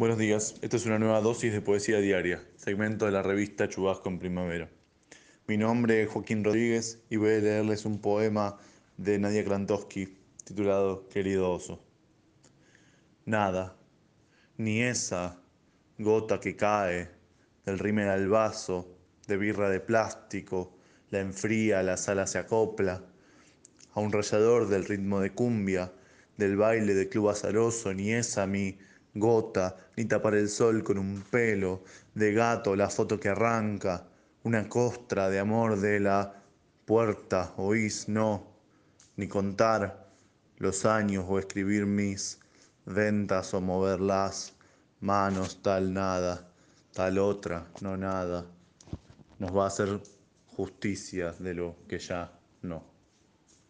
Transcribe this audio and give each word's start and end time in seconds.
Buenos 0.00 0.16
días, 0.16 0.54
esta 0.62 0.78
es 0.78 0.86
una 0.86 0.98
nueva 0.98 1.20
dosis 1.20 1.52
de 1.52 1.60
poesía 1.60 1.98
diaria, 1.98 2.42
segmento 2.56 3.04
de 3.04 3.12
la 3.12 3.22
revista 3.22 3.68
Chubasco 3.68 4.08
en 4.08 4.18
Primavera. 4.18 4.70
Mi 5.46 5.58
nombre 5.58 6.02
es 6.02 6.08
Joaquín 6.08 6.42
Rodríguez 6.42 7.02
y 7.10 7.16
voy 7.16 7.32
a 7.32 7.38
leerles 7.38 7.84
un 7.84 8.00
poema 8.00 8.56
de 8.96 9.18
Nadia 9.18 9.44
Krantowski 9.44 10.16
titulado 10.42 11.06
Querido 11.10 11.52
oso. 11.52 11.84
Nada, 13.26 13.76
ni 14.56 14.80
esa 14.80 15.38
gota 15.98 16.40
que 16.40 16.56
cae 16.56 17.10
del 17.66 17.78
rímel 17.78 18.08
al 18.08 18.26
vaso 18.26 18.96
de 19.26 19.36
birra 19.36 19.68
de 19.68 19.80
plástico, 19.80 20.78
la 21.10 21.20
enfría, 21.20 21.82
la 21.82 21.98
sala 21.98 22.26
se 22.26 22.38
acopla 22.38 23.04
a 23.92 24.00
un 24.00 24.12
rayador 24.12 24.66
del 24.66 24.86
ritmo 24.86 25.20
de 25.20 25.34
cumbia, 25.34 25.92
del 26.38 26.56
baile 26.56 26.94
de 26.94 27.10
club 27.10 27.28
azaroso, 27.28 27.92
ni 27.92 28.14
esa 28.14 28.46
mi 28.46 28.78
gota, 29.14 29.76
ni 29.96 30.04
tapar 30.04 30.34
el 30.34 30.48
sol 30.48 30.82
con 30.82 30.98
un 30.98 31.22
pelo, 31.22 31.82
de 32.14 32.32
gato 32.32 32.76
la 32.76 32.88
foto 32.88 33.18
que 33.18 33.28
arranca, 33.28 34.06
una 34.44 34.68
costra 34.68 35.28
de 35.28 35.38
amor 35.38 35.78
de 35.80 36.00
la 36.00 36.42
puerta, 36.84 37.52
oís, 37.56 38.08
no, 38.08 38.46
ni 39.16 39.28
contar 39.28 40.08
los 40.58 40.84
años 40.84 41.24
o 41.28 41.38
escribir 41.38 41.86
mis 41.86 42.38
ventas 42.86 43.54
o 43.54 43.60
mover 43.60 44.00
las 44.00 44.52
manos, 45.00 45.62
tal 45.62 45.92
nada, 45.92 46.48
tal 46.92 47.18
otra, 47.18 47.66
no 47.80 47.96
nada, 47.96 48.46
nos 49.38 49.56
va 49.56 49.64
a 49.64 49.68
hacer 49.68 50.00
justicia 50.56 51.32
de 51.38 51.54
lo 51.54 51.76
que 51.88 51.98
ya 51.98 52.32
no. 52.62 52.99